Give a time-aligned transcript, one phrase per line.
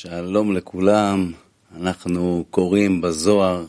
[0.00, 1.32] שלום לכולם,
[1.76, 3.64] אנחנו קוראים בזוהר,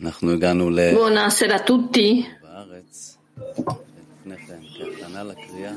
[0.00, 2.24] אנחנו הגענו Buonasera a tutti.
[2.44, 3.18] לארץ,
[4.26, 5.72] לפני כן, כהכנה לקריאה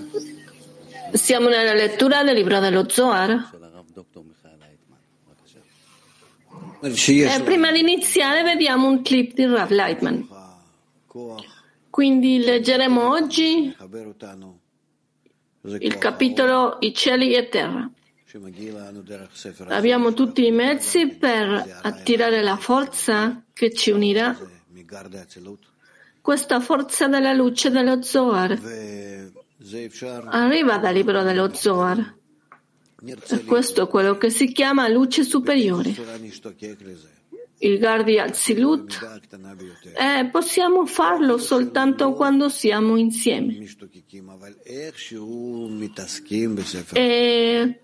[1.14, 3.30] Siamo nella lettura del libro dello Zohar.
[3.52, 4.98] של הרב דוקטור מיכאל הייטמן.
[6.84, 7.36] בבקשה.
[7.36, 10.28] E prima di iniziare vediamo un clip di Rav Leitman.
[11.90, 13.74] Quindi leggeremo oggi
[15.80, 17.90] il capitolo I cieli e terra.
[19.69, 24.37] Abbiamo tutti i mezzi per attirare la forza che ci unirà,
[26.21, 28.59] questa forza della luce dello Zohar.
[30.27, 32.19] Arriva dal libro dello Zohar.
[33.03, 35.95] E questo è quello che si chiama luce superiore.
[37.63, 39.21] Il Gardi Azilut.
[39.83, 43.59] E possiamo farlo soltanto quando siamo insieme.
[46.93, 47.81] E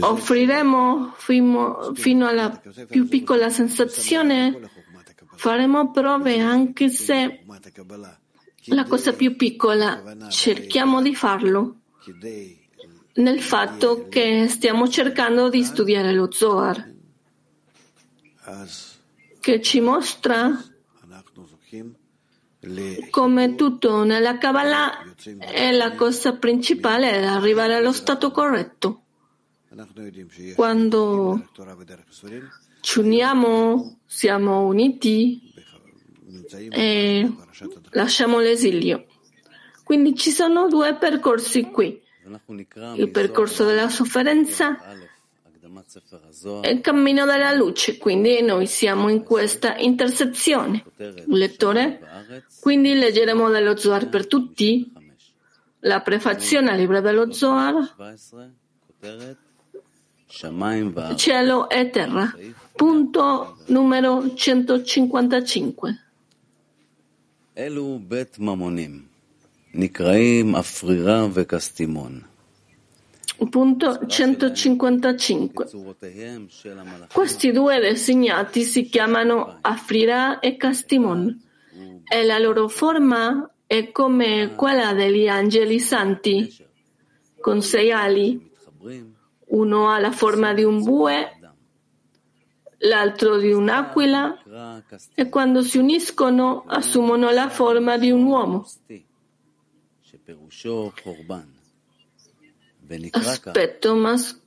[0.00, 4.70] offriremo fino, fino alla più piccola sensazione,
[5.34, 7.44] faremo prove anche se
[8.64, 11.76] la cosa più piccola cerchiamo di farlo.
[13.14, 16.94] Nel fatto che stiamo cercando di studiare lo Zohar,
[19.40, 20.62] che ci mostra
[23.10, 29.02] come tutto nella Kabbalah è la cosa principale è arrivare allo stato corretto.
[30.54, 31.48] Quando
[32.80, 35.52] ci uniamo, siamo uniti
[36.70, 37.32] e
[37.90, 39.06] lasciamo l'esilio.
[39.84, 42.02] Quindi ci sono due percorsi qui.
[42.96, 44.78] Il percorso della sofferenza
[46.63, 47.97] il cammino della luce.
[47.97, 50.83] Quindi noi siamo in questa intersezione.
[51.27, 51.99] Lettore?
[52.59, 54.91] Quindi leggeremo dello Zohar per tutti.
[55.79, 57.95] La prefazione al libro dello Zohar.
[61.15, 62.35] Cielo e terra.
[62.75, 65.97] Punto numero 155.
[67.57, 69.01] אלו בית ממונים,
[69.73, 72.21] נקראים אפרירה וכסתימון.
[73.46, 75.66] Punto 155.
[77.12, 81.40] Questi due designati si chiamano Afrira e Castimon
[82.04, 86.52] e la loro forma è come quella degli angeli santi,
[87.38, 88.50] con sei ali.
[89.50, 91.38] Uno ha la forma di un bue,
[92.78, 94.42] l'altro di un'aquila
[95.14, 98.66] e quando si uniscono assumono la forma di un uomo
[103.12, 104.40] aspetto mas-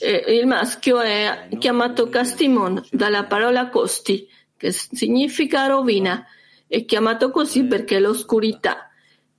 [0.00, 6.26] eh, il maschio è chiamato castimon dalla parola costi, che significa rovina.
[6.66, 8.90] È chiamato così perché è l'oscurità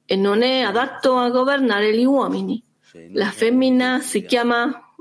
[0.05, 2.61] e non è adatto a governare gli uomini.
[3.11, 4.93] La femmina si chiama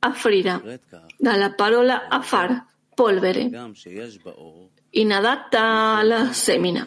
[0.00, 0.62] Afrira,
[1.16, 3.50] dalla parola afar, polvere,
[4.90, 6.86] inadatta alla semina.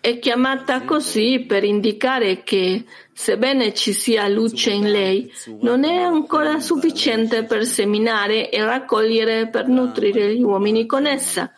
[0.00, 6.60] È chiamata così per indicare che, sebbene ci sia luce in lei, non è ancora
[6.60, 11.52] sufficiente per seminare e raccogliere per nutrire gli uomini con essa.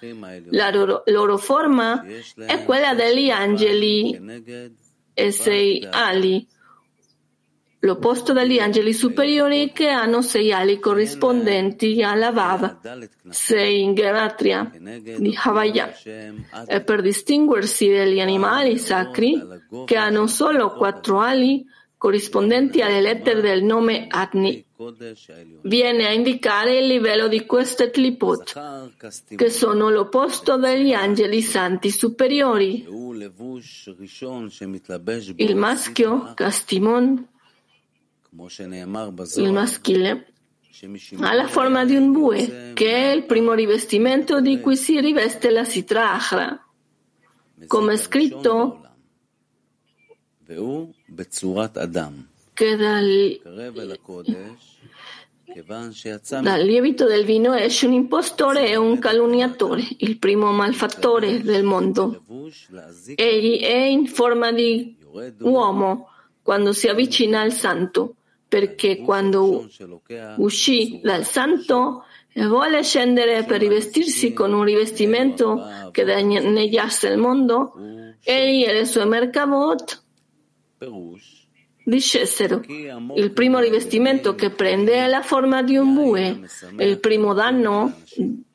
[0.51, 2.03] La loro, loro forma
[2.47, 4.19] è quella degli angeli
[5.13, 6.47] e sei ali.
[7.83, 12.77] L'opposto dagli angeli superiori che hanno sei ali corrispondenti alla Vav,
[13.31, 15.91] sei in Geratria di Havaya.
[16.67, 19.43] E per distinguersi dagli animali sacri
[19.87, 21.65] che hanno solo quattro ali
[21.97, 24.65] corrispondenti alle lettere del nome Atni,
[25.63, 28.93] viene a indicare il livello di queste tlipot,
[29.37, 32.87] che sono l'opposto degli angeli santi superiori.
[35.37, 37.29] Il maschio, Castimon,
[39.37, 40.33] il maschile
[41.19, 45.51] ha la forma di un bue, che è il primo rivestimento di cui si riveste
[45.51, 46.65] la sitra achra,
[47.67, 48.81] come è scritto
[52.53, 53.41] che dal,
[56.43, 62.23] dal lievito del vino esce un impostore e un calunniatore, il primo malfattore del mondo.
[63.17, 64.97] Egli è in forma di
[65.41, 66.09] uomo
[66.43, 68.15] quando si avvicina al santo
[68.51, 69.69] perché quando
[70.39, 77.75] uscì dal santo eh, vuole scendere per rivestirsi con un rivestimento che danneggiasse il mondo,
[78.21, 80.03] egli e le sue mercavot
[81.85, 82.61] discesero.
[83.15, 86.41] Il primo rivestimento che prende è la forma di un bue,
[86.79, 88.01] il primo danno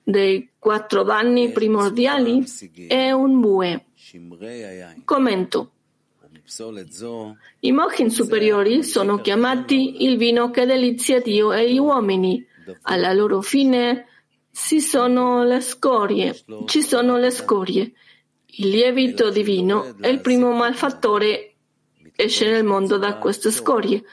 [0.04, 2.44] dei quattro danni primordiali
[2.90, 3.86] è un bue.
[5.06, 5.70] Commento.
[7.60, 12.46] I mochin superiori sono chiamati il vino che delizia Dio e gli uomini.
[12.84, 14.06] Alla loro fine
[14.52, 16.36] ci sono le scorie.
[16.66, 17.92] Ci sono le scorie.
[18.58, 21.56] Il lievito divino è il primo malfattore
[22.16, 24.04] esce nel mondo da queste scorie.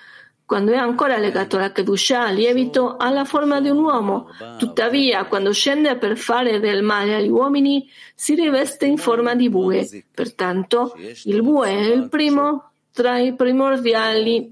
[0.53, 4.27] Quando è ancora legato alla Kedusha, lievito ha la forma di un uomo.
[4.59, 9.89] Tuttavia, quando scende per fare del male agli uomini, si riveste in forma di bue.
[10.13, 10.95] Pertanto,
[11.25, 14.51] il bue è il primo tra i primordiali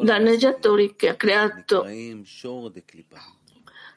[0.00, 1.84] danneggiatori che ha creato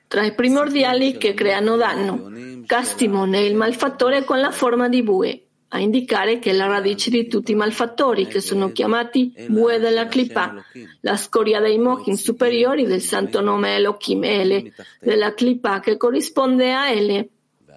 [0.09, 2.29] tra i primordiali che creano danno.
[2.65, 7.09] Castimon è il malfattore con la forma di bue a indicare che è la radice
[7.09, 10.61] di tutti i malfattori, che sono chiamati bue della clipa,
[11.01, 16.89] la scoria dei mochin superiori del santo nome Elohim Ele, della clipa che corrisponde a
[16.89, 17.29] Ele,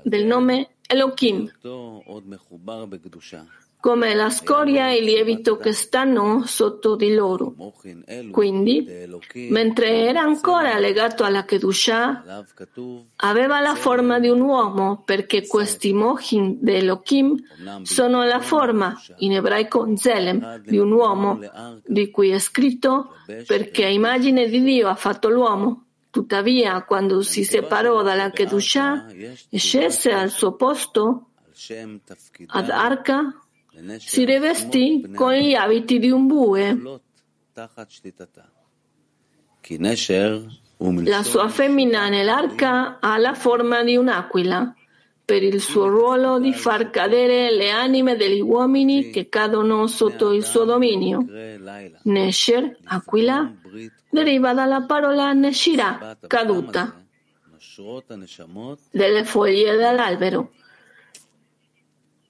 [0.03, 1.51] del nome Elohim
[3.85, 7.55] come la scoria e il lievito che stanno sotto di loro.
[8.31, 8.89] Quindi,
[9.51, 12.47] mentre era ancora legato alla Kedusha,
[13.17, 17.37] aveva la forma di un uomo, perché questi mochin Elohim
[17.83, 21.39] sono la forma, in ebraico zelem, di un uomo,
[21.85, 23.17] di cui è scritto
[23.47, 25.89] perché a immagine di Dio ha fatto l'uomo.
[26.09, 29.09] Tuttavia, quando si separò dalla Kedusha
[29.51, 31.27] e scese al suo posto
[32.47, 33.44] ad Arca,
[33.99, 37.01] si rivestì con gli abiti di un bue.
[41.03, 44.75] La sua femmina nell'arca ha la forma di un'aquila
[45.25, 50.45] per il suo ruolo di far cadere le anime degli uomini che cadono sotto il
[50.45, 51.25] suo dominio.
[52.03, 53.51] Nesher, aquila,
[54.11, 57.03] deriva dalla parola Neshira, caduta,
[58.91, 60.53] delle foglie dell'albero.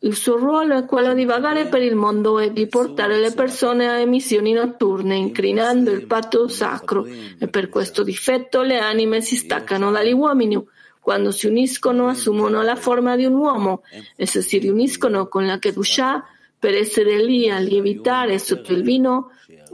[0.05, 3.89] Il suo ruolo è quello di vagare per il mondo e di portare le persone
[3.89, 9.91] a emissioni notturne, incrinando il patto sacro, e per questo difetto le anime si staccano
[9.91, 10.63] dagli uomini.
[11.01, 13.83] Quando si uniscono assumono la forma di un uomo
[14.15, 16.23] e se si riuniscono con la Kedusha
[16.59, 19.31] per essere lì a lievitare sotto il vino,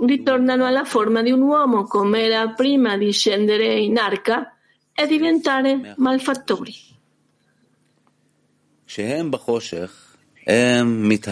[0.07, 4.55] ritornano alla forma di un uomo come era prima di scendere in arca
[4.95, 6.75] e diventare malfattori.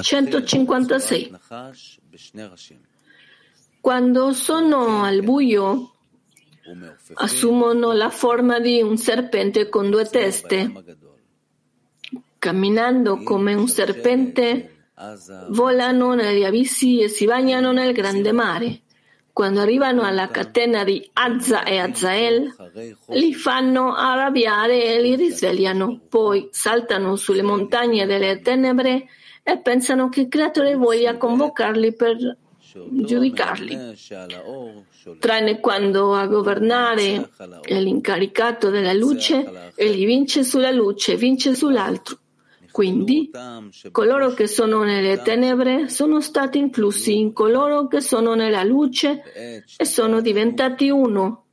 [0.02, 1.30] 156.
[3.80, 5.92] Quando sono al buio,
[7.14, 10.72] assumono la forma di un serpente con due teste.
[12.38, 14.90] Camminando come un serpente,
[15.48, 18.82] volano negli abissi e si bagnano nel grande mare.
[19.38, 22.52] Quando arrivano alla catena di Azza e Azzael,
[23.10, 26.00] li fanno arrabbiare e li risvegliano.
[26.08, 29.06] Poi saltano sulle montagne delle tenebre
[29.44, 32.36] e pensano che il creatore voglia convocarli per
[32.90, 33.78] giudicarli.
[35.20, 37.30] Tranne quando a governare
[37.62, 42.18] è l'incaricato della luce e li vince sulla luce, vince sull'altro.
[42.78, 43.28] Quindi
[43.90, 49.84] coloro che sono nelle tenebre sono stati inclusi in coloro che sono nella luce e
[49.84, 51.46] sono diventati uno,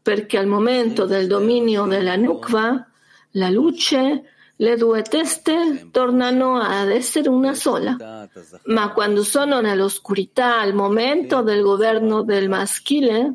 [0.00, 2.88] perché al momento del dominio della Nukva,
[3.32, 4.22] la luce,
[4.56, 8.26] le due teste tornano ad essere una sola.
[8.64, 13.34] Ma quando sono nell'oscurità, al momento del governo del maschile,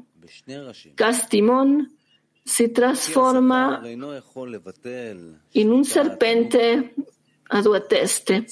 [0.96, 1.97] Castimon,
[2.48, 6.94] si trasforma in un serpente
[7.50, 8.46] a due teste,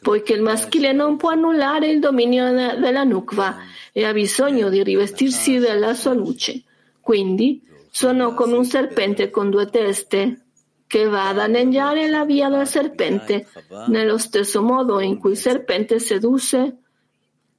[0.00, 3.58] poiché il maschile non può annullare il dominio della nukva
[3.92, 6.62] e ha bisogno di rivestirsi della sua luce.
[6.98, 10.44] Quindi sono come un serpente con due teste
[10.86, 13.48] che va a danneggiare la via del serpente,
[13.88, 16.78] nello stesso modo in cui il serpente sedusse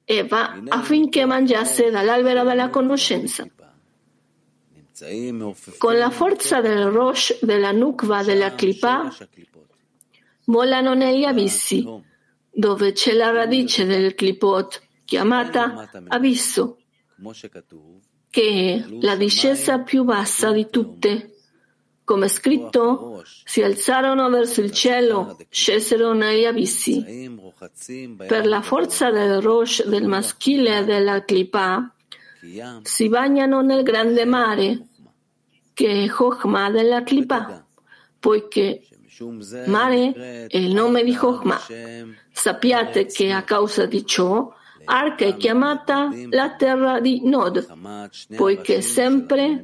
[0.05, 3.47] Eva affinché mangiasse dall'albero della conoscenza.
[5.79, 9.11] Con la forza del Rosh, della Nukva, della Klipa,
[10.45, 11.83] volano negli abissi,
[12.51, 16.77] dove c'è la radice del Klipot, chiamata abisso,
[18.29, 21.29] che è la discesa più bassa di tutte.
[22.03, 27.31] Come scritto, si alzarono verso il cielo, scesero negli abissi.
[28.27, 31.92] Per la forza del Rosh, del maschile della Klipa,
[32.81, 34.87] si bagnano nel grande mare,
[35.73, 37.65] che è Chokhmah della Klipa,
[38.19, 38.85] poiché
[39.67, 41.61] mare è il nome di Chokhmah.
[42.31, 44.53] Sappiate che a causa di ciò
[44.85, 47.65] Arca è chiamata la terra di Nod,
[48.35, 49.63] poiché sempre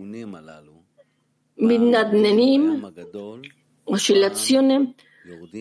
[1.55, 2.93] Midnadnenim,
[3.83, 4.93] oscillazione,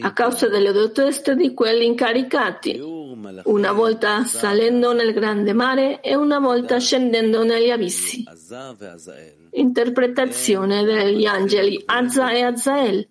[0.01, 2.81] a causa delle due teste di quelli incaricati.
[3.45, 8.25] Una volta salendo nel grande mare e una volta scendendo negli abissi.
[9.51, 13.09] Interpretazione degli angeli Azza e Azael.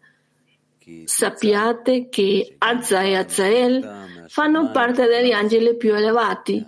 [1.03, 6.65] Sappiate che Azza e Azael fanno parte degli angeli più elevati.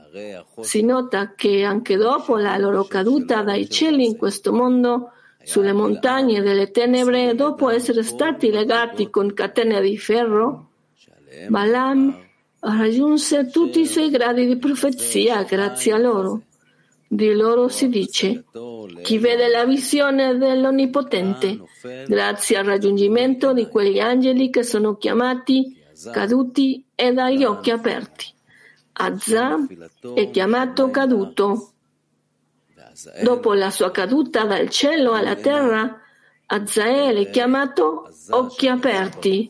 [0.60, 6.41] Si nota che anche dopo la loro caduta dai cieli in questo mondo, sulle montagne
[6.41, 10.67] delle tenebre, dopo essere stati legati con catene di ferro,
[11.48, 12.27] Balaam
[12.60, 16.44] raggiunse tutti i suoi gradi di profezia grazie a loro.
[17.12, 18.44] Di loro si dice,
[19.01, 21.60] chi vede la visione dell'Onnipotente,
[22.08, 25.75] grazie al raggiungimento di quegli angeli che sono chiamati
[26.12, 28.28] caduti e dagli occhi aperti.
[28.94, 29.58] Azza
[30.13, 31.72] è chiamato caduto.
[33.24, 36.01] Dopo la sua caduta dal cielo alla terra,
[36.46, 39.50] Azzael è chiamato occhi aperti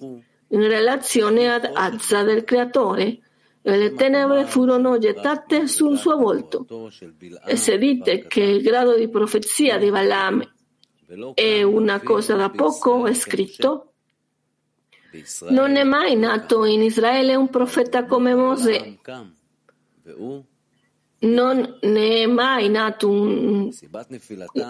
[0.49, 3.19] in relazione ad Azza del Creatore.
[3.61, 6.65] E le tenebre furono gettate sul suo volto.
[7.45, 10.41] E se dite che il grado di profezia di Balaam
[11.33, 13.93] è una cosa da poco, è scritto,
[15.49, 18.97] non è mai nato in Israele un profeta come Mosè.
[21.21, 23.69] Non ne è mai nato un,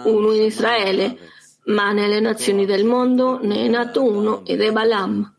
[0.04, 1.18] uno in Israele,
[1.66, 5.34] ma nelle nazioni del mondo ne è nato uno ed è Balaam.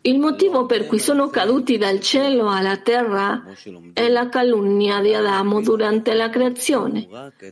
[0.00, 3.44] Il motivo per cui sono caduti dal cielo alla terra
[3.92, 7.06] è la calunnia di Adamo durante la creazione.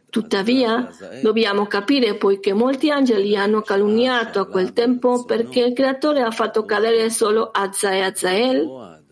[0.08, 0.88] Tuttavia,
[1.20, 6.64] dobbiamo capire poiché molti angeli hanno calunniato a quel tempo perché il creatore ha fatto
[6.64, 9.04] cadere solo Azza e Azael.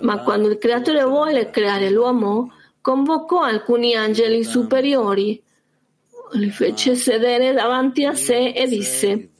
[0.00, 5.42] Ma quando il creatore vuole creare l'uomo, convocò alcuni angeli superiori,
[6.34, 9.31] li fece sedere davanti a sé e disse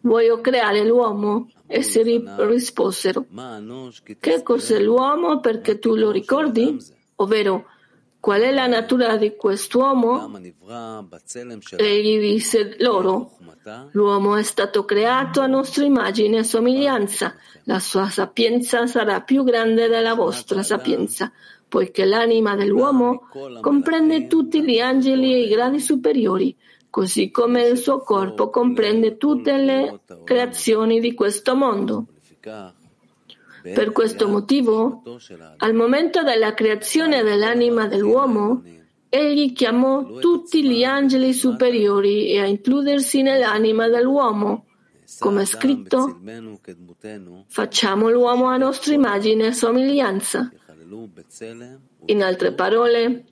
[0.00, 1.48] voglio creare l'uomo.
[1.66, 3.26] Essi risposero,
[4.20, 5.40] che cos'è l'uomo?
[5.40, 6.76] Perché tu lo ricordi?
[7.16, 7.66] Ovvero,
[8.20, 10.30] qual è la natura di quest'uomo?
[11.76, 13.36] Egli disse loro,
[13.92, 17.34] l'uomo è stato creato a nostra immagine e somiglianza,
[17.64, 21.32] la sua sapienza sarà più grande della vostra sapienza,
[21.68, 23.28] poiché l'anima dell'uomo
[23.60, 26.56] comprende tutti gli angeli e i gradi superiori
[26.94, 32.06] così come il suo corpo comprende tutte le creazioni di questo mondo.
[32.40, 35.02] Per questo motivo,
[35.56, 38.62] al momento della creazione dell'anima dell'uomo,
[39.08, 44.66] egli chiamò tutti gli angeli superiori a includersi nell'anima dell'uomo.
[45.18, 46.20] Come scritto,
[47.48, 50.48] facciamo l'uomo a nostra immagine e somiglianza.
[52.06, 53.24] In altre parole,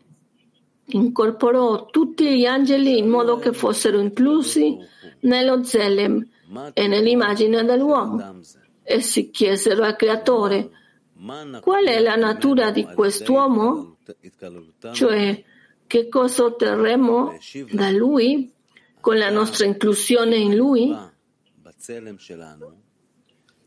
[0.87, 4.77] incorporò tutti gli angeli in modo che fossero inclusi
[5.21, 6.27] nello Zelem
[6.73, 8.41] e nell'immagine dell'uomo.
[8.83, 10.71] Essi chiesero al creatore
[11.61, 13.99] qual è la natura di quest'uomo,
[14.93, 15.45] cioè
[15.87, 17.39] che cosa otterremo
[17.71, 18.53] da lui
[19.01, 20.97] con la nostra inclusione in lui?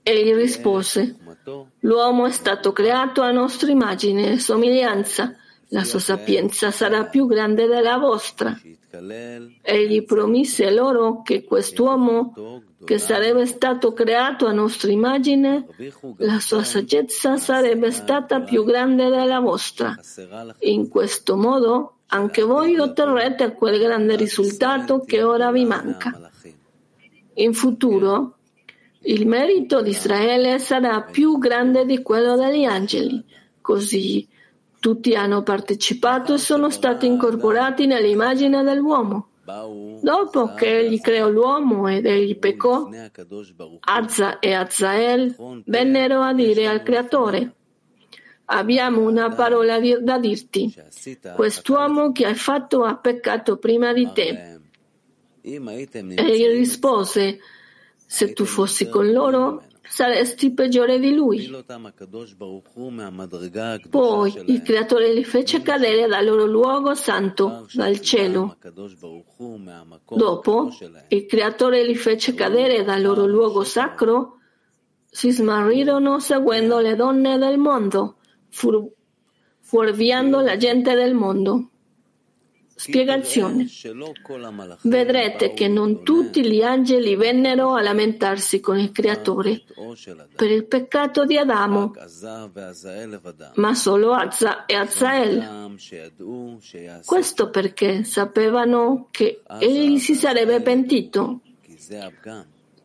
[0.08, 1.18] Egli rispose,
[1.80, 5.36] l'uomo è stato creato a nostra immagine e somiglianza
[5.70, 8.58] la sua sapienza sarà più grande della vostra.
[9.62, 15.66] Egli promise loro che quest'uomo, che sarebbe stato creato a nostra immagine,
[16.18, 19.96] la sua saggezza sarebbe stata più grande della vostra.
[20.60, 26.32] In questo modo anche voi otterrete quel grande risultato che ora vi manca.
[27.38, 28.38] In futuro,
[29.02, 33.24] il merito di Israele sarà più grande di quello degli angeli.
[33.60, 34.28] Così
[34.86, 39.30] tutti hanno partecipato e sono stati incorporati nell'immagine dell'uomo.
[39.44, 42.88] Dopo che egli creò l'uomo ed egli peccò,
[43.80, 47.56] Azza e Azzael vennero a dire al creatore,
[48.46, 50.72] abbiamo una parola da dirti.
[51.34, 54.60] Quest'uomo che hai fatto ha peccato prima di te.
[55.42, 57.39] Egli rispose,
[58.06, 61.50] se tu fossi con loro, saresti peggiore di lui.
[63.89, 68.58] Poi il Creatore li fece cadere dal loro luogo santo, dal cielo.
[70.10, 70.70] Dopo
[71.10, 74.39] il Creatore li fece cadere dal loro luogo sacro,
[75.10, 78.18] si smarrirono seguendo le donne del mondo,
[79.62, 81.70] fuorviando la gente del mondo.
[82.77, 83.67] Spiegazione.
[84.82, 89.63] Vedrete che non tutti gli angeli vennero a lamentarsi con il Creatore
[90.36, 91.94] per il peccato di Adamo,
[93.55, 95.74] ma solo Azza e Azzael.
[97.05, 101.39] Questo perché sapevano che egli si sarebbe pentito.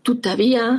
[0.03, 0.79] Tuttavia,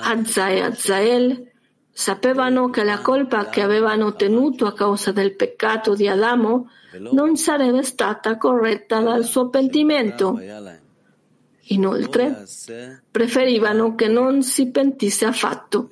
[0.00, 1.51] Azza e Azzael
[1.92, 6.70] sapevano che la colpa che avevano ottenuto a causa del peccato di Adamo
[7.12, 10.40] non sarebbe stata corretta dal suo pentimento.
[11.66, 12.44] Inoltre,
[13.10, 15.90] preferivano che non si pentisse affatto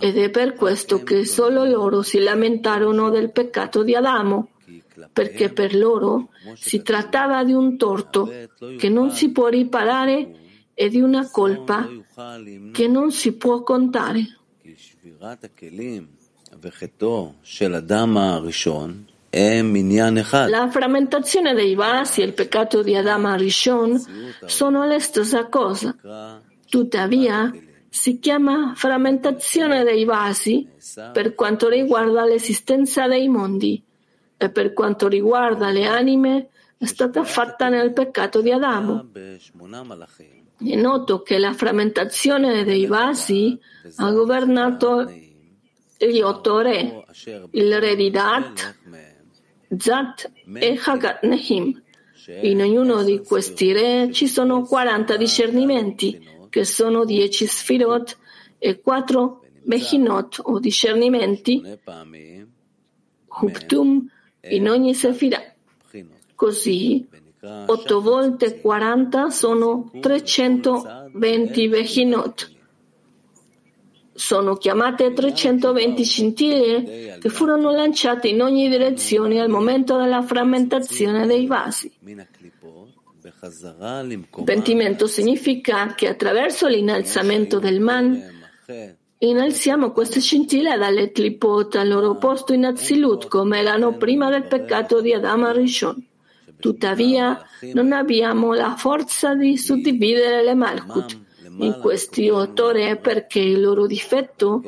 [0.00, 4.50] ed è per questo che solo loro si lamentarono del peccato di Adamo,
[5.12, 8.30] perché per loro si trattava di un torto
[8.78, 10.30] che non si può riparare
[10.72, 11.88] e di una colpa
[12.72, 14.37] che non si può contare.
[20.48, 24.00] La frammentazione dei vasi e il peccato di Adama Rishon
[24.46, 25.94] sono la stessa cosa.
[26.68, 27.52] Tuttavia,
[27.88, 30.68] si chiama frammentazione dei vasi
[31.12, 33.82] per quanto riguarda l'esistenza dei mondi
[34.36, 36.48] e per quanto riguarda le anime
[36.78, 39.08] è stata fatta nel peccato di Adamo.
[40.60, 43.56] È noto che la frammentazione dei vasi
[43.96, 45.08] ha governato
[45.96, 47.04] gli otto re,
[47.52, 48.76] il re di Dat,
[49.76, 51.82] Zat e Hagat Nehim.
[52.42, 58.18] In ognuno di questi re ci sono 40 discernimenti, che sono 10 sfirot
[58.58, 61.62] e 4 bechinot o discernimenti,
[63.28, 64.10] Huptum,
[64.42, 65.40] in ogni sefira.
[66.34, 67.06] Così
[67.40, 72.52] 8 volte 40 sono 320 Bechinot.
[74.12, 81.46] Sono chiamate 320 scintille che furono lanciate in ogni direzione al momento della frammentazione dei
[81.46, 81.92] vasi.
[84.44, 88.20] Pentimento significa che attraverso l'innalzamento del man
[89.18, 95.00] innalziamo queste scintille dalle clipot al loro posto in Azilut come erano prima del peccato
[95.00, 96.07] di Adama Rishon.
[96.60, 97.40] Tuttavia,
[97.72, 101.18] non abbiamo la forza di suddividere le Malkut
[101.58, 104.62] in questi otto perché il loro difetto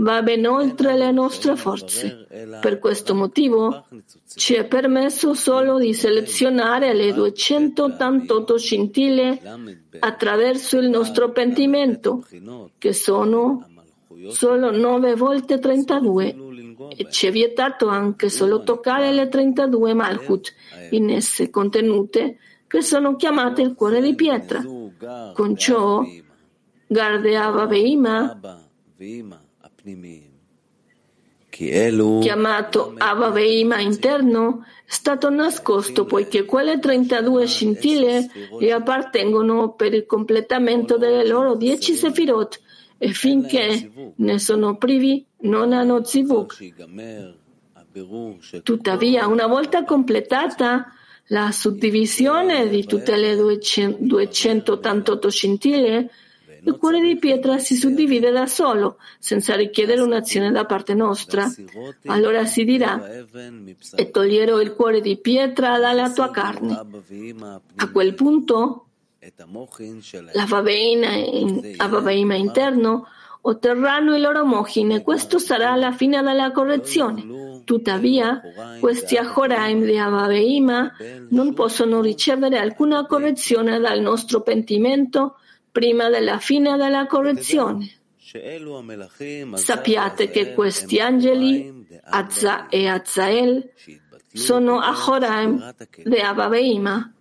[0.00, 2.26] va ben oltre le nostre forze.
[2.60, 3.86] Per questo motivo
[4.34, 9.38] ci è permesso solo di selezionare le 288 scintille
[9.98, 12.24] attraverso il nostro pentimento,
[12.78, 13.69] che sono
[14.28, 16.36] solo 9 volte 32
[16.96, 20.54] e ci è vietato anche solo toccare le 32 Malkut
[20.90, 24.62] in esse contenute, che sono chiamate il cuore di pietra.
[25.34, 26.02] Con ciò,
[26.86, 28.38] Gardeava Veima,
[32.20, 40.06] chiamato Ava Veima interno, è stato nascosto poiché quelle 32 scintille gli appartengono per il
[40.06, 42.60] completamento delle loro 10 sefirot
[43.02, 46.54] e finché ne sono privi non hanno zivuk.
[48.62, 50.92] Tuttavia, una volta completata
[51.28, 56.10] la suddivisione di tutte le 288 scintille,
[56.62, 61.50] il cuore di pietra si suddivide da solo, senza richiedere un'azione da parte nostra.
[62.04, 63.02] Allora si dirà,
[63.96, 66.78] e toglierò il cuore di pietra dalla tua carne.
[67.76, 68.89] A quel punto,
[70.32, 73.06] la Vaveina interno
[73.42, 77.62] otterranno il loro mohin e questo sarà la fine della correzione.
[77.64, 78.40] Tuttavia,
[78.80, 80.92] questi Ahoraim di Avaveima
[81.28, 85.36] non possono ricevere alcuna correzione dal nostro pentimento
[85.70, 87.90] prima della fine della correzione.
[89.54, 93.70] Sappiate che questi angeli, Azza e Azzael,
[94.32, 97.12] sono Ahoraim di Avaveima,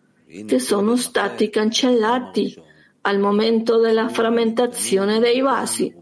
[0.46, 2.56] che sono stati cancellati
[3.02, 5.94] al momento della frammentazione dei vasi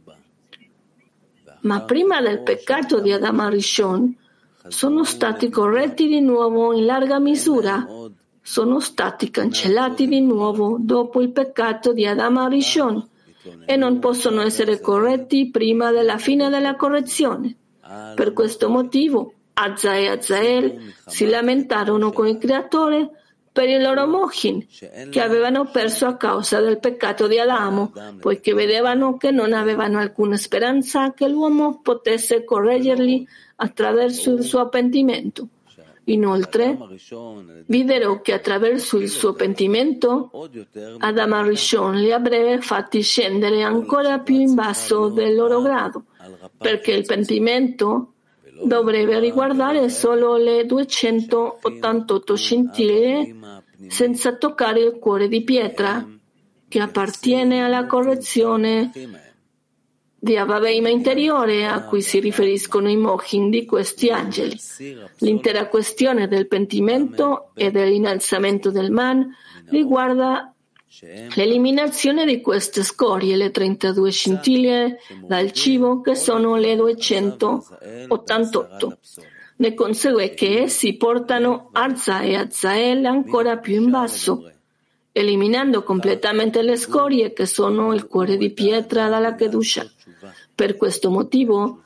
[1.61, 4.15] ma prima del peccato di Adama Rishon
[4.67, 7.85] sono stati corretti di nuovo in larga misura,
[8.41, 13.05] sono stati cancellati di nuovo dopo il peccato di Adama Rishon
[13.65, 17.55] e non possono essere corretti prima della fine della correzione.
[18.15, 23.09] Per questo motivo Azza e Azzael si lamentarono con il Creatore
[23.57, 24.63] per il loro mohin
[25.09, 30.37] che avevano perso a causa del peccato di Adamo, poiché vedevano che non avevano alcuna
[30.37, 35.47] speranza che l'uomo potesse correggerli attraverso il suo pentimento.
[36.03, 36.77] Inoltre,
[37.65, 40.29] videro che attraverso il suo pentimento
[40.99, 46.03] Adama Rishon li avrebbe fatti scendere ancora più in basso del loro grado,
[46.59, 48.11] perché il pentimento
[48.63, 53.35] dovrebbe riguardare solo le 288 scintille
[53.87, 56.05] senza toccare il cuore di pietra
[56.67, 58.91] che appartiene alla correzione
[60.19, 64.57] di Avaveima interiore a cui si riferiscono i mohin di questi angeli.
[65.19, 69.29] L'intera questione del pentimento e dell'innalzamento del man
[69.69, 70.53] riguarda
[71.35, 78.97] l'eliminazione di queste scorie, le 32 scintille dal cibo, che sono le 288.
[79.57, 84.51] Ne consegue che essi portano Arza e Azael ancora più in basso,
[85.11, 89.85] eliminando completamente le scorie che sono il cuore di pietra dalla Kedusha.
[90.53, 91.81] Per questo motivo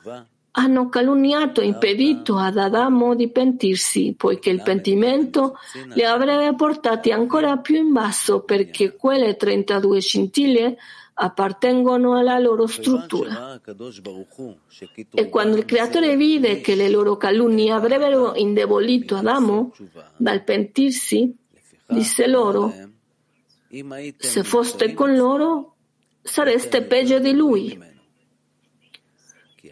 [0.52, 5.56] hanno calunniato e impedito ad Adamo di pentirsi, poiché il pentimento
[5.94, 10.76] li avrebbe portati ancora più in basso perché quelle 32 scintille
[11.14, 13.60] appartengono alla loro struttura.
[15.14, 19.72] E quando il Creatore vide che le loro calunnie avrebbero indebolito Adamo
[20.16, 21.34] dal pentirsi,
[21.86, 22.74] disse loro,
[24.18, 25.76] se foste con loro
[26.20, 27.90] sareste peggio di lui.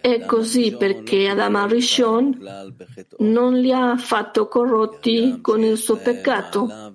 [0.01, 2.39] È così perché Adama Rishon
[3.19, 6.95] non li ha fatto corrotti con il suo peccato,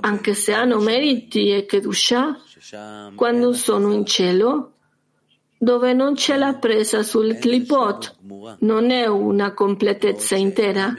[0.00, 2.38] anche se hanno meriti e Kedusha,
[3.14, 4.72] quando sono in cielo,
[5.56, 8.16] dove non c'è la presa sul clipot,
[8.60, 10.94] non è una completezza intera,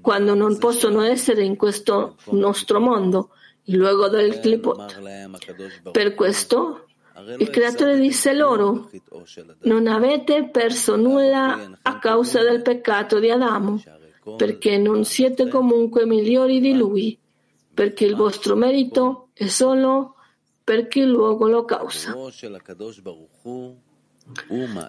[0.00, 3.30] quando non possono essere in questo nostro mondo,
[3.64, 5.00] il luogo del clipot.
[5.90, 6.86] Per questo
[7.38, 8.90] il creatore disse loro,
[9.62, 13.82] non avete perso nulla a causa del peccato di Adamo,
[14.36, 17.18] perché non siete comunque migliori di lui,
[17.72, 20.16] perché il vostro merito è solo
[20.62, 22.14] perché il luogo lo causa.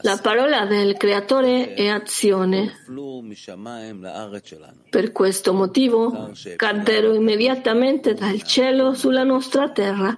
[0.02, 2.84] La parola del creatore è azione.
[4.90, 10.18] Per questo motivo caddero immediatamente dal cielo sulla nostra terra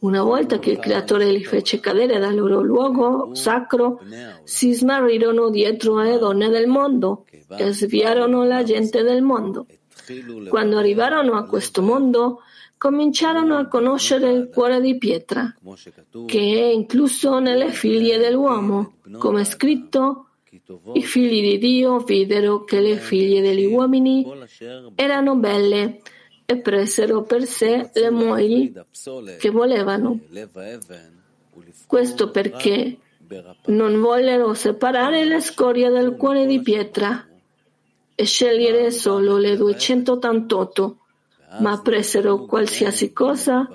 [0.00, 4.00] una volta che il Creatore li fece cadere dal loro luogo sacro,
[4.44, 7.24] si smarrirono dietro alle donne del mondo
[7.56, 9.66] e sviarono la gente del mondo.
[10.48, 12.40] Quando arrivarono a questo mondo,
[12.76, 15.54] cominciarono a conoscere il cuore di pietra,
[16.26, 20.26] che è incluso nelle figlie dell'uomo, come è scritto
[20.94, 24.26] i figli di Dio videro che le figlie degli uomini
[24.94, 26.00] erano belle
[26.50, 28.72] e presero per sé le mogli
[29.38, 30.18] che volevano.
[31.86, 32.98] Questo perché
[33.66, 37.24] non vollero separare le scorie del cuore di pietra
[38.16, 40.98] e scegliere solo le 288,
[41.60, 43.68] ma presero qualsiasi cosa,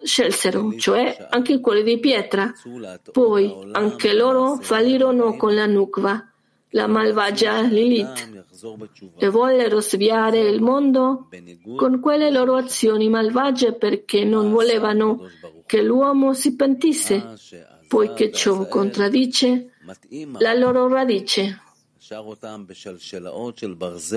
[0.00, 2.52] scelsero, cioè anche il cuore di pietra.
[3.10, 6.31] Poi anche loro fallirono con la Nukva,
[6.72, 8.44] la malvagia Lilith
[9.18, 11.28] e vollero sviare il mondo
[11.76, 15.28] con quelle loro azioni malvagie perché non volevano
[15.66, 17.34] che l'uomo si pentisse,
[17.88, 19.72] poiché ciò contraddice
[20.38, 21.60] la loro radice.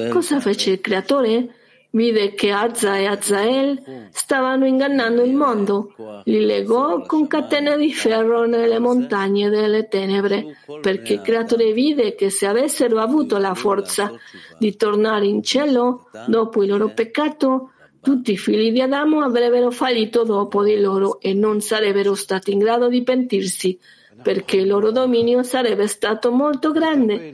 [0.09, 1.55] Cosa fece il creatore?
[1.95, 5.93] Vide che Azza e Azael stavano ingannando il mondo.
[6.25, 12.29] Li legò con catene di ferro nelle montagne delle tenebre, perché il creatore vide che
[12.29, 14.11] se avessero avuto la forza
[14.59, 17.69] di tornare in cielo dopo il loro peccato,
[18.01, 22.59] tutti i figli di Adamo avrebbero fallito dopo di loro e non sarebbero stati in
[22.59, 23.79] grado di pentirsi
[24.25, 27.31] perché il loro dominio sarebbe stato molto grande.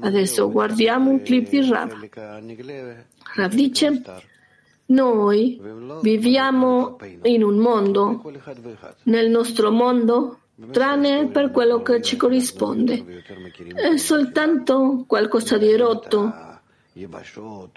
[0.00, 2.08] Adesso guardiamo un clip di Rav.
[3.36, 4.02] Rav dice,
[4.86, 5.60] noi
[6.00, 8.28] viviamo in un mondo,
[9.04, 10.40] nel nostro mondo,
[10.72, 13.22] tranne per quello che ci corrisponde.
[13.72, 16.32] È soltanto qualcosa di rotto,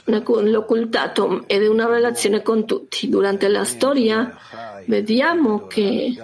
[0.05, 3.09] l'occultato ed è una relazione con tutti.
[3.09, 4.35] Durante la storia
[4.87, 6.15] vediamo che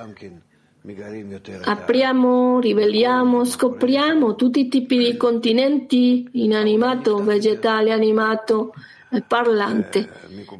[1.63, 8.73] Apriamo, riveliamo, scopriamo tutti i tipi di continenti, inanimato, vegetale, animato,
[9.27, 10.09] parlante.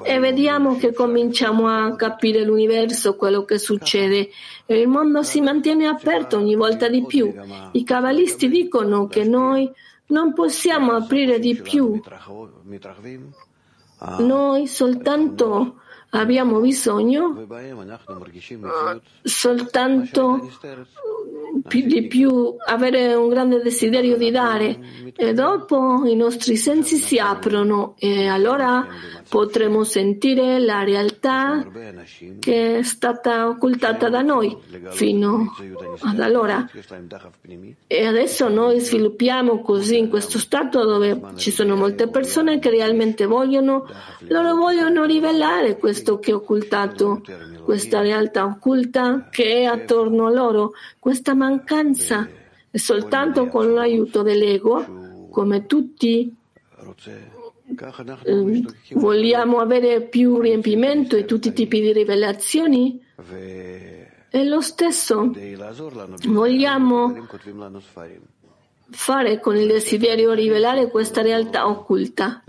[0.04, 4.30] E vediamo che cominciamo a capire l'universo, quello che succede.
[4.68, 7.34] Il mondo si mantiene aperto ogni volta di più.
[7.72, 9.68] I cabalisti dicono che noi
[10.08, 12.00] non possiamo aprire di più.
[14.20, 15.81] Noi soltanto
[16.12, 17.48] abbiamo bisogno
[19.24, 20.48] soltanto
[21.64, 24.80] di più avere un grande desiderio di dare
[25.16, 28.88] e dopo i nostri sensi si aprono e allora
[29.32, 31.66] potremo sentire la realtà
[32.40, 34.58] che è stata occultata da noi
[34.90, 35.56] fino
[36.02, 36.70] ad allora.
[37.88, 43.26] E adesso noi sviluppiamo così in questo stato dove ci sono molte persone che realmente
[43.26, 43.86] vogliono,
[44.28, 47.22] loro vogliono rivelare questo che è occultato,
[47.64, 52.30] questa realtà occulta che è attorno a loro, questa mancanza.
[52.74, 56.34] E soltanto con l'aiuto dell'ego, come tutti
[58.24, 63.04] eh, vogliamo avere più riempimento e tutti i tipi di rivelazioni?
[64.30, 65.32] E lo stesso
[66.28, 67.28] vogliamo
[68.92, 72.44] fare con il desiderio rivelare questa realtà occulta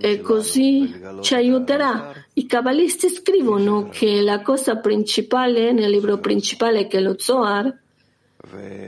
[0.00, 2.12] e così ci aiuterà.
[2.34, 7.74] I kabbalisti scrivono che la cosa principale nel libro principale che è lo Zohar,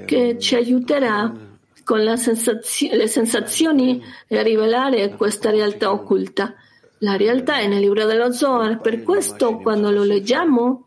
[0.04, 1.34] che ci aiuterà
[1.84, 6.54] con sensazio- le sensazioni a rivelare questa realtà occulta.
[6.98, 10.86] La realtà è nel libro dello Zohar, per questo quando lo leggiamo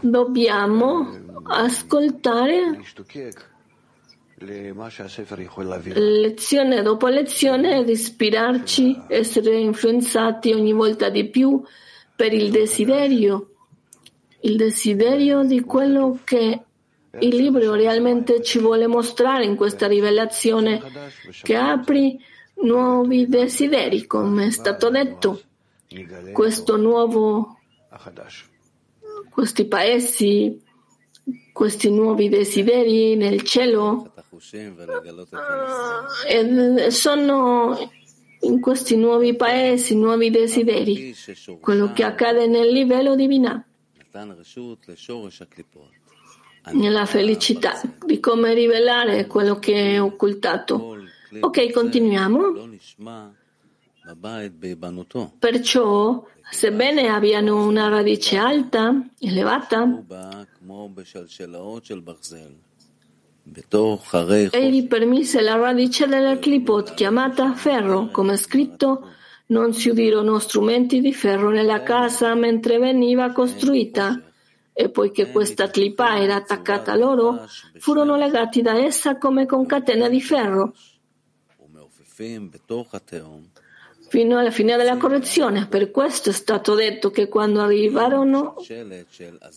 [0.00, 2.80] Dobbiamo ascoltare
[5.94, 11.62] lezione dopo lezione ed ispirarci, essere influenzati ogni volta di più
[12.14, 13.50] per il desiderio,
[14.40, 16.60] il desiderio di quello che
[17.18, 20.82] il libro realmente ci vuole mostrare in questa rivelazione
[21.42, 22.18] che apri
[22.62, 25.40] nuovi desideri, come è stato detto.
[26.32, 27.58] Questo nuovo
[29.30, 30.62] questi paesi,
[31.52, 37.90] questi nuovi desideri nel cielo uh, sono
[38.40, 41.14] in questi nuovi paesi, nuovi desideri,
[41.60, 43.64] quello che accade nel livello divino,
[46.72, 50.98] nella felicità di come rivelare quello che è occultato.
[51.40, 52.52] Ok, continuiamo.
[55.38, 59.84] Perciò sebbene abbiano una radice alta, elevata,
[64.50, 69.12] egli permise la radice della clipot chiamata ferro, come scritto,
[69.48, 74.20] non si udirono strumenti di ferro nella casa mentre veniva costruita,
[74.72, 77.46] e poiché questa clipa era attaccata a loro,
[77.78, 80.74] furono legati da essa come con catena di ferro
[84.08, 85.66] fino alla fine della correzione.
[85.66, 88.56] Per questo è stato detto che quando arrivarono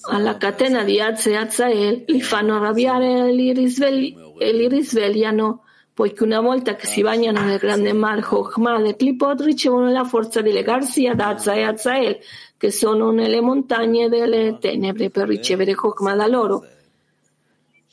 [0.09, 5.63] alla catena di Az e Azael li fanno arrabbiare e li, risvegli- e li risvegliano,
[5.93, 10.41] poiché una volta che si bagnano nel grande mar Chokhmah e Klipot ricevono la forza
[10.41, 12.17] di legarsi ad Az e Azael,
[12.57, 16.65] che sono nelle montagne delle tenebre, per ricevere Chokhmah da loro.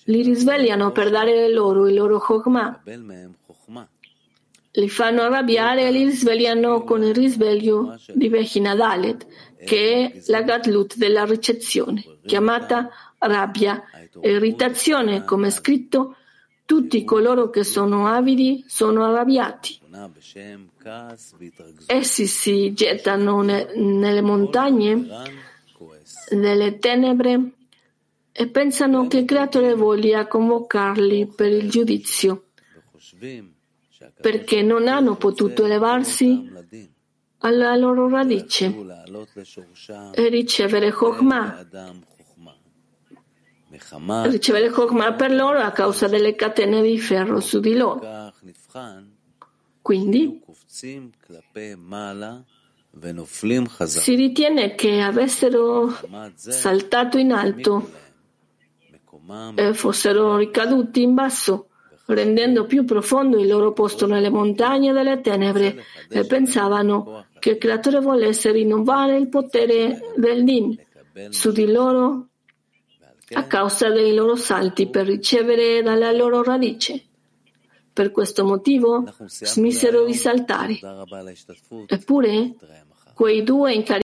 [0.08, 2.82] Li risvegliano per dare loro il loro Chokhmah
[4.76, 9.26] li fanno arrabbiare e li risvegliano con il risveglio di Vehina Dalet,
[9.64, 13.82] che è la Gatlut della ricezione, chiamata rabbia
[14.20, 16.16] e irritazione, come è scritto,
[16.66, 19.80] tutti coloro che sono avidi sono arrabbiati.
[21.86, 25.06] Essi si gettano ne, nelle montagne
[26.30, 27.52] delle tenebre
[28.32, 32.42] e pensano che il Creatore voglia convocarli per il giudizio
[34.20, 36.50] perché non hanno potuto elevarsi
[37.38, 38.74] alla loro radice
[40.12, 41.66] e ricevere Chokhmah.
[44.24, 48.32] Ricevere Chokhmah per loro a causa delle catene di ferro su di loro.
[49.82, 50.42] Quindi
[53.86, 55.94] si ritiene che avessero
[56.34, 57.90] saltato in alto
[59.54, 61.65] e fossero ricaduti in basso
[62.06, 68.00] rendendo più profondo il loro posto nelle montagne delle tenebre e pensavano che il creatore
[68.00, 70.78] volesse rinnovare il potere del Din
[71.30, 72.28] su di loro
[73.32, 77.02] a causa dei loro salti per ricevere dalla loro radice.
[77.92, 80.78] Per questo motivo smisero di saltare.
[81.86, 82.54] Eppure,
[83.14, 83.94] quei due incaricati